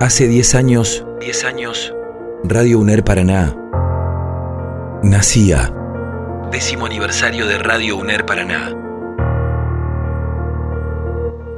[0.00, 1.92] Hace 10 años, 10 años,
[2.44, 3.56] Radio UNER Paraná
[5.02, 5.74] nacía.
[6.52, 8.76] Décimo aniversario de Radio UNER Paraná.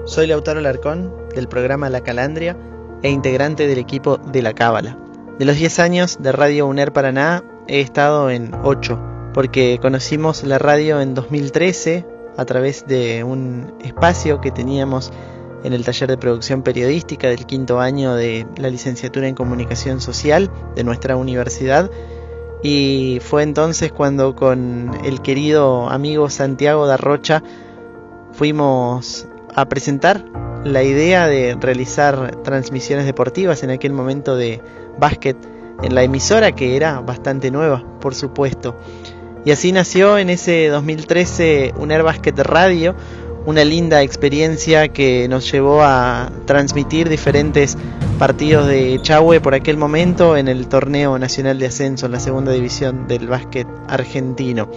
[0.06, 2.56] Soy Lautaro Larcón, del programa La Calandria,
[3.02, 4.96] e integrante del equipo de La Cábala.
[5.38, 10.58] De los 10 años de Radio UNER Paraná, he estado en 8, porque conocimos la
[10.58, 12.06] radio en 2013
[12.38, 15.12] a través de un espacio que teníamos
[15.64, 20.50] en el taller de producción periodística del quinto año de la licenciatura en comunicación social
[20.74, 21.90] de nuestra universidad.
[22.62, 27.42] Y fue entonces cuando con el querido amigo Santiago Darrocha
[28.32, 30.24] fuimos a presentar
[30.64, 34.60] la idea de realizar transmisiones deportivas en aquel momento de
[34.98, 35.36] básquet
[35.82, 38.76] en la emisora que era bastante nueva, por supuesto.
[39.44, 42.94] Y así nació en ese 2013 un Air Basket Radio,
[43.46, 47.76] una linda experiencia que nos llevó a transmitir diferentes
[48.18, 52.52] partidos de Chahue por aquel momento en el torneo nacional de ascenso en la segunda
[52.52, 54.68] división del básquet argentino.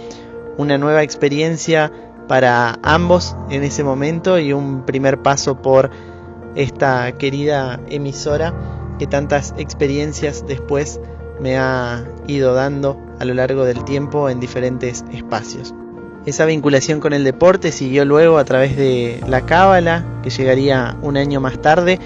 [0.56, 1.92] Una nueva experiencia
[2.26, 5.90] para ambos en ese momento y un primer paso por
[6.54, 8.54] esta querida emisora
[8.98, 11.00] que tantas experiencias después
[11.40, 15.74] me ha ido dando a lo largo del tiempo en diferentes espacios.
[16.26, 21.18] Esa vinculación con el deporte siguió luego a través de la Cábala, que llegaría un
[21.18, 21.98] año más tarde,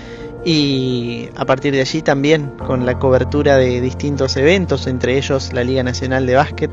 [0.45, 5.63] y a partir de allí también con la cobertura de distintos eventos, entre ellos la
[5.63, 6.71] Liga Nacional de Básquet,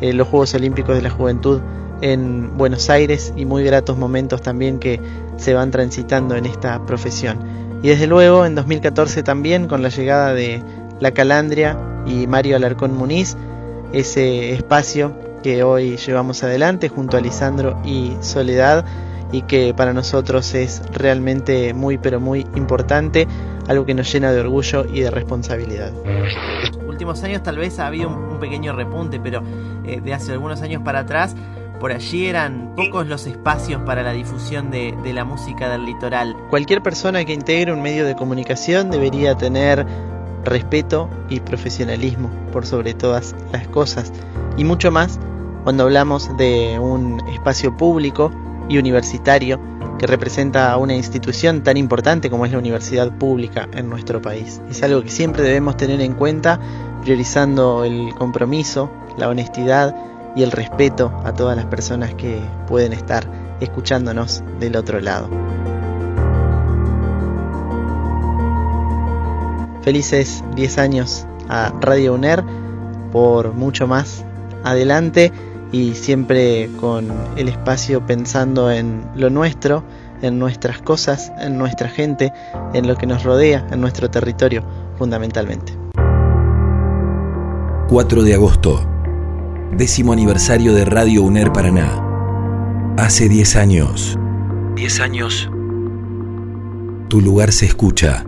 [0.00, 1.60] eh, los Juegos Olímpicos de la Juventud
[2.02, 5.00] en Buenos Aires y muy gratos momentos también que
[5.36, 7.38] se van transitando en esta profesión.
[7.82, 10.62] Y desde luego en 2014 también con la llegada de
[11.00, 13.36] La Calandria y Mario Alarcón Muniz,
[13.92, 18.82] ese espacio que hoy llevamos adelante junto a Lisandro y Soledad
[19.30, 23.28] y que para nosotros es realmente muy pero muy importante,
[23.68, 25.92] algo que nos llena de orgullo y de responsabilidad.
[26.88, 29.42] Últimos años tal vez ha habido un, pequeño repunte, pero
[29.84, 31.36] eh, de hace algunos años para atrás,
[31.78, 36.34] por allí eran pocos los espacios para la difusión de, de la música del litoral.
[36.48, 39.84] Cualquier persona que integre un medio de comunicación debería tener
[40.42, 44.10] respeto y profesionalismo por sobre todas las cosas
[44.56, 45.18] y mucho más
[45.64, 48.30] cuando hablamos de un espacio público
[48.68, 49.58] y universitario
[49.98, 54.60] que representa una institución tan importante como es la universidad pública en nuestro país.
[54.68, 56.60] Es algo que siempre debemos tener en cuenta,
[57.02, 59.96] priorizando el compromiso, la honestidad
[60.36, 63.26] y el respeto a todas las personas que pueden estar
[63.60, 65.28] escuchándonos del otro lado.
[69.82, 72.42] Felices 10 años a Radio UNER
[73.12, 74.24] por mucho más
[74.64, 75.30] adelante
[75.72, 79.84] y siempre con el espacio pensando en lo nuestro,
[80.22, 82.32] en nuestras cosas, en nuestra gente,
[82.72, 84.64] en lo que nos rodea, en nuestro territorio,
[84.98, 85.76] fundamentalmente.
[87.88, 88.86] 4 de agosto,
[89.72, 92.02] décimo aniversario de Radio UNER Paraná.
[92.96, 94.18] Hace 10 años.
[94.76, 95.50] 10 años.
[97.08, 98.24] Tu lugar se escucha.